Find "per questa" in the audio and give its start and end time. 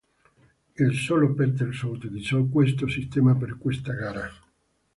3.35-3.93